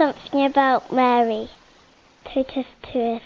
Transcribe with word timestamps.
something 0.00 0.46
about 0.46 0.90
Mary. 0.90 1.50
Totus 2.24 2.64
tuus. 2.82 3.20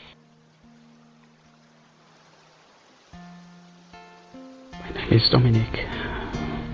My 4.73 4.91
name 4.91 5.13
is 5.13 5.29
Dominique, 5.31 5.87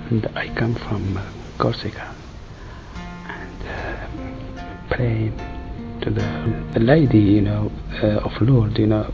and 0.09 0.27
I 0.35 0.49
come 0.59 0.75
from 0.75 1.21
Corsica. 1.59 2.17
And 3.29 3.61
uh, 3.69 4.95
praying 4.95 5.37
to 6.01 6.09
the, 6.09 6.71
the 6.73 6.81
lady, 6.81 7.19
you 7.19 7.43
know, 7.43 7.71
uh, 8.03 8.25
of 8.25 8.33
Lourdes, 8.41 8.79
you 8.79 8.87
know. 8.87 9.13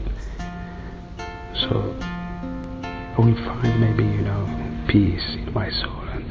So 1.67 1.97
I 2.01 3.15
will 3.19 3.35
find 3.35 3.81
maybe, 3.81 4.05
you 4.05 4.23
know, 4.23 4.87
peace 4.87 5.35
in 5.35 5.53
my 5.53 5.69
soul 5.69 6.07
and 6.13 6.31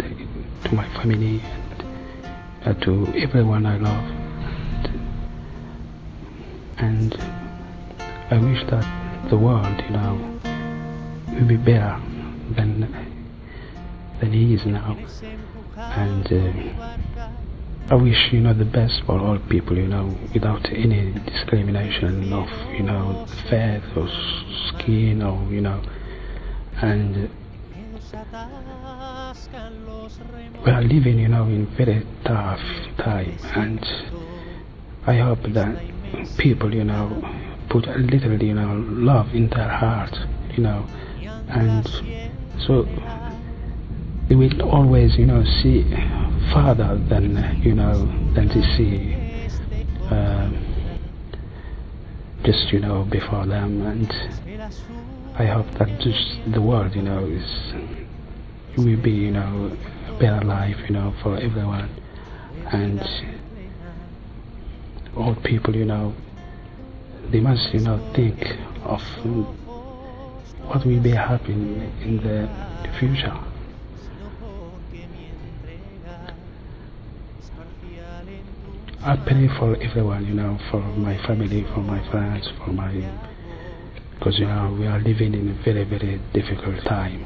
to 0.64 0.74
my 0.74 0.88
family 0.94 1.42
and 1.44 2.78
uh, 2.78 2.86
to 2.86 3.14
everyone 3.18 3.66
I 3.66 3.76
love. 3.80 4.25
And, 6.78 7.14
I 8.32 8.38
wish 8.40 8.64
that 8.72 9.30
the 9.30 9.38
world, 9.38 9.82
you 9.86 9.92
know, 9.92 10.40
will 11.34 11.48
be 11.48 11.58
better 11.58 12.02
than 12.56 12.82
than 14.20 14.34
he 14.34 14.56
is 14.56 14.66
now. 14.66 14.98
And 15.78 16.26
uh, 16.26 17.94
I 17.94 17.96
wish 17.96 18.18
you 18.32 18.40
know 18.40 18.54
the 18.54 18.66
best 18.66 19.04
for 19.06 19.20
all 19.20 19.38
people, 19.48 19.78
you 19.78 19.88
know, 19.88 20.18
without 20.34 20.66
any 20.72 21.12
discrimination 21.12 22.34
of 22.34 22.50
you 22.74 22.84
know 22.84 23.28
faith 23.50 23.84
or 23.96 24.10
skin 24.70 25.22
or 25.22 25.38
you 25.54 25.62
know, 25.62 25.84
and 26.82 27.30
we 30.66 30.72
are 30.72 30.82
living, 30.82 31.20
you 31.20 31.28
know, 31.28 31.44
in 31.46 31.68
very 31.78 32.06
tough 32.26 32.60
time, 32.98 33.38
and 33.56 33.86
I 35.06 35.18
hope 35.20 35.44
that 35.54 35.95
people, 36.38 36.74
you 36.74 36.84
know, 36.84 37.10
put 37.70 37.88
a 37.88 37.98
little, 37.98 38.42
you 38.42 38.54
know, 38.54 38.76
love 38.90 39.34
in 39.34 39.50
their 39.50 39.70
heart, 39.70 40.16
you 40.56 40.64
know, 40.64 40.86
and 41.50 41.86
so 42.66 42.84
they 44.30 44.36
will 44.36 44.62
always, 44.64 45.18
you 45.18 45.26
know, 45.26 45.44
see 45.62 45.84
farther 46.54 46.98
than, 47.10 47.62
you 47.64 47.74
know, 47.74 48.06
than 48.34 48.48
they 48.48 48.62
see 48.78 49.16
uh, 50.12 50.50
just, 52.44 52.72
you 52.72 52.80
know, 52.80 53.04
before 53.04 53.46
them. 53.46 53.82
And 53.86 54.12
I 55.38 55.46
hope 55.46 55.70
that 55.78 56.00
just 56.00 56.40
the 56.52 56.62
world, 56.62 56.96
you 56.96 57.02
know, 57.02 57.26
is 57.26 57.74
will 58.78 59.02
be, 59.02 59.12
you 59.12 59.32
know, 59.32 59.76
a 60.10 60.20
better 60.20 60.42
life, 60.46 60.78
you 60.88 60.94
know, 60.94 61.14
for 61.24 61.38
everyone. 61.38 61.90
And 62.72 63.00
all 65.16 65.36
people, 65.44 65.76
you 65.76 65.86
know, 65.86 66.14
they 67.32 67.40
must, 67.40 67.74
you 67.74 67.80
know, 67.80 67.98
think 68.14 68.40
of 68.84 69.02
what 70.68 70.86
will 70.86 71.02
be 71.02 71.12
happening 71.12 71.92
in 72.02 72.18
the 72.18 72.50
future. 73.00 73.36
I 79.02 79.16
pray 79.18 79.48
for 79.60 79.78
everyone, 79.82 80.26
you 80.26 80.34
know, 80.34 80.58
for 80.72 80.82
my 80.82 81.16
family, 81.28 81.64
for 81.74 81.82
my 81.82 82.02
friends, 82.10 82.50
for 82.58 82.72
my, 82.72 82.92
because 84.18 84.40
you 84.40 84.48
know 84.48 84.76
we 84.80 84.88
are 84.88 84.98
living 85.00 85.36
in 85.36 85.50
a 85.50 85.64
very, 85.64 85.84
very 85.84 86.20
difficult 86.34 86.84
time. 86.86 87.24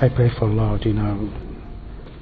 I 0.00 0.08
pray 0.08 0.30
for 0.38 0.46
Lord, 0.46 0.86
you 0.86 0.94
know, 0.94 1.30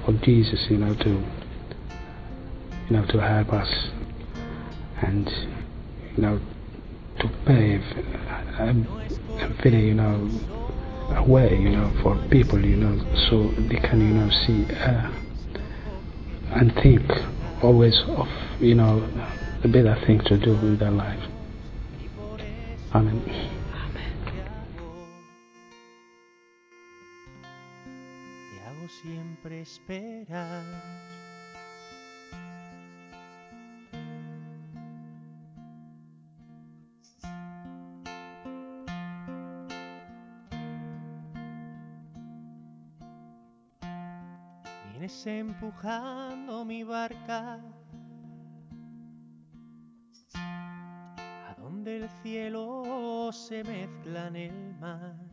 for 0.08 0.24
Jesus, 0.24 0.58
you 0.70 0.78
know, 0.78 0.94
to, 0.94 1.10
you 1.10 2.96
know, 2.96 3.04
to 3.08 3.20
help 3.20 3.52
us, 3.52 3.68
and 5.02 5.28
you 6.16 6.22
know, 6.22 6.40
to 7.18 7.28
pave 7.44 7.82
a, 8.58 8.74
a 9.38 9.48
very, 9.62 9.88
you 9.88 9.92
know, 9.92 10.30
a 11.10 11.22
way, 11.22 11.50
you 11.60 11.68
know, 11.68 11.92
for 12.02 12.16
people, 12.30 12.58
you 12.64 12.76
know, 12.76 12.96
so 13.28 13.48
they 13.68 13.76
can, 13.76 14.00
you 14.00 14.14
know, 14.14 14.30
see 14.46 14.64
uh, 14.76 15.12
and 16.54 16.72
think 16.82 17.02
always 17.62 18.00
of, 18.06 18.28
you 18.60 18.74
know, 18.74 19.06
the 19.60 19.68
better 19.68 19.94
thing 20.06 20.20
to 20.20 20.38
do 20.38 20.52
in 20.54 20.78
their 20.78 20.90
life. 20.90 21.22
Amen. 22.94 23.57
Hago 28.68 28.88
siempre 28.88 29.62
esperar. 29.62 30.64
Vienes 44.90 45.26
empujando 45.26 46.64
mi 46.64 46.82
barca 46.84 47.60
a 50.34 51.54
donde 51.58 51.96
el 51.96 52.10
cielo 52.22 53.30
se 53.32 53.64
mezcla 53.64 54.26
en 54.28 54.36
el 54.36 54.74
mar. 54.78 55.28